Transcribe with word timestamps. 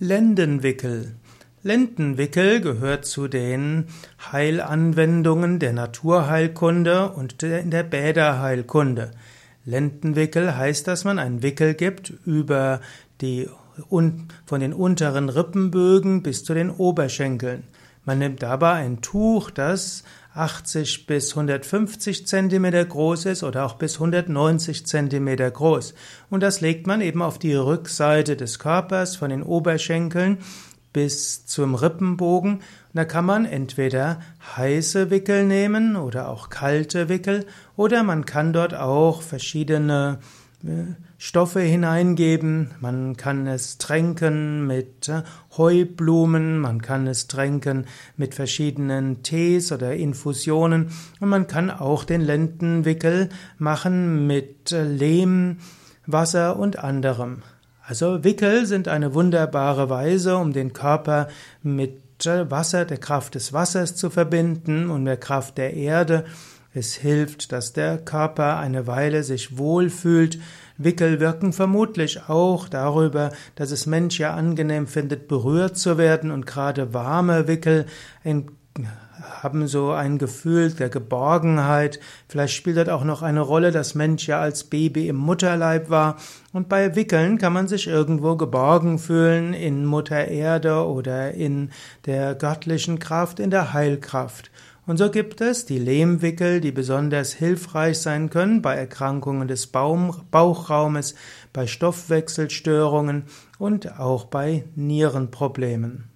Lendenwickel. 0.00 1.14
Lendenwickel 1.62 2.60
gehört 2.60 3.04
zu 3.04 3.28
den 3.28 3.86
Heilanwendungen 4.32 5.60
der 5.60 5.72
Naturheilkunde 5.72 7.10
und 7.10 7.42
der 7.42 7.82
Bäderheilkunde. 7.84 9.12
Lendenwickel 9.64 10.56
heißt, 10.56 10.88
dass 10.88 11.04
man 11.04 11.20
einen 11.20 11.44
Wickel 11.44 11.74
gibt 11.74 12.12
über 12.26 12.80
die 13.20 13.48
von 14.46 14.60
den 14.60 14.72
unteren 14.72 15.28
Rippenbögen 15.28 16.24
bis 16.24 16.42
zu 16.42 16.54
den 16.54 16.70
Oberschenkeln. 16.70 17.62
Man 18.04 18.18
nimmt 18.18 18.42
dabei 18.42 18.72
ein 18.72 19.00
Tuch, 19.00 19.50
das 19.50 20.02
80 20.34 21.06
bis 21.06 21.30
150 21.30 22.26
Zentimeter 22.26 22.84
groß 22.84 23.26
ist 23.26 23.42
oder 23.42 23.64
auch 23.64 23.74
bis 23.74 23.94
190 23.94 24.86
Zentimeter 24.86 25.50
groß. 25.50 25.94
Und 26.28 26.42
das 26.42 26.60
legt 26.60 26.86
man 26.86 27.00
eben 27.00 27.22
auf 27.22 27.38
die 27.38 27.54
Rückseite 27.54 28.36
des 28.36 28.58
Körpers 28.58 29.16
von 29.16 29.30
den 29.30 29.42
Oberschenkeln 29.42 30.38
bis 30.92 31.46
zum 31.46 31.74
Rippenbogen. 31.74 32.54
Und 32.54 32.62
da 32.92 33.04
kann 33.04 33.24
man 33.24 33.44
entweder 33.44 34.20
heiße 34.56 35.10
Wickel 35.10 35.44
nehmen 35.44 35.96
oder 35.96 36.28
auch 36.28 36.50
kalte 36.50 37.08
Wickel 37.08 37.46
oder 37.76 38.02
man 38.02 38.26
kann 38.26 38.52
dort 38.52 38.74
auch 38.74 39.22
verschiedene 39.22 40.18
Stoffe 41.18 41.60
hineingeben, 41.60 42.70
man 42.80 43.16
kann 43.16 43.46
es 43.46 43.78
tränken 43.78 44.66
mit 44.66 45.08
äh, 45.08 45.22
Heublumen, 45.56 46.58
man 46.58 46.82
kann 46.82 47.06
es 47.06 47.28
tränken 47.28 47.86
mit 48.16 48.34
verschiedenen 48.34 49.22
Tees 49.22 49.72
oder 49.72 49.94
Infusionen. 49.94 50.90
Und 51.20 51.28
man 51.28 51.46
kann 51.46 51.70
auch 51.70 52.04
den 52.04 52.20
Lendenwickel 52.20 53.28
machen 53.58 54.26
mit 54.26 54.72
äh, 54.72 54.84
Lehm, 54.84 55.58
Wasser 56.06 56.58
und 56.58 56.78
anderem. 56.78 57.42
Also 57.86 58.24
Wickel 58.24 58.66
sind 58.66 58.88
eine 58.88 59.14
wunderbare 59.14 59.90
Weise, 59.90 60.36
um 60.36 60.52
den 60.52 60.72
Körper 60.72 61.28
mit 61.62 62.26
äh, 62.26 62.50
Wasser, 62.50 62.84
der 62.84 62.98
Kraft 62.98 63.34
des 63.34 63.52
Wassers 63.52 63.96
zu 63.96 64.10
verbinden 64.10 64.90
und 64.90 65.04
der 65.04 65.18
Kraft 65.18 65.58
der 65.58 65.74
Erde 65.74 66.24
es 66.74 66.96
hilft, 66.96 67.52
dass 67.52 67.72
der 67.72 67.98
Körper 67.98 68.58
eine 68.58 68.86
Weile 68.88 69.22
sich 69.22 69.56
wohlfühlt. 69.56 70.38
Wickel 70.76 71.20
wirken 71.20 71.52
vermutlich 71.52 72.28
auch 72.28 72.68
darüber, 72.68 73.30
dass 73.54 73.70
es 73.70 73.86
Mensch 73.86 74.18
ja 74.18 74.34
angenehm 74.34 74.88
findet, 74.88 75.28
berührt 75.28 75.78
zu 75.78 75.98
werden 75.98 76.32
und 76.32 76.46
gerade 76.46 76.92
warme 76.92 77.46
Wickel 77.46 77.86
haben 79.42 79.68
so 79.68 79.92
ein 79.92 80.18
Gefühl 80.18 80.72
der 80.72 80.88
Geborgenheit. 80.88 82.00
Vielleicht 82.28 82.54
spielt 82.54 82.76
das 82.76 82.88
auch 82.88 83.04
noch 83.04 83.22
eine 83.22 83.40
Rolle, 83.40 83.70
dass 83.70 83.94
Mensch 83.94 84.26
ja 84.26 84.40
als 84.40 84.64
Baby 84.64 85.08
im 85.08 85.16
Mutterleib 85.16 85.90
war. 85.90 86.16
Und 86.52 86.68
bei 86.68 86.96
Wickeln 86.96 87.38
kann 87.38 87.52
man 87.52 87.68
sich 87.68 87.86
irgendwo 87.86 88.36
geborgen 88.36 88.98
fühlen 88.98 89.54
in 89.54 89.84
Mutter 89.84 90.26
Erde 90.26 90.84
oder 90.86 91.32
in 91.32 91.70
der 92.06 92.34
göttlichen 92.34 92.98
Kraft, 92.98 93.38
in 93.38 93.50
der 93.50 93.72
Heilkraft. 93.72 94.50
Und 94.86 94.98
so 94.98 95.10
gibt 95.10 95.40
es 95.40 95.64
die 95.64 95.78
Lehmwickel, 95.78 96.60
die 96.60 96.72
besonders 96.72 97.32
hilfreich 97.32 97.98
sein 97.98 98.28
können 98.28 98.60
bei 98.60 98.74
Erkrankungen 98.74 99.48
des 99.48 99.66
Bauchraumes, 99.68 101.14
bei 101.54 101.66
Stoffwechselstörungen 101.66 103.24
und 103.58 103.98
auch 103.98 104.26
bei 104.26 104.64
Nierenproblemen. 104.74 106.13